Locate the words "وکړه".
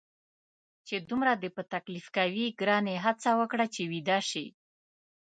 3.39-3.65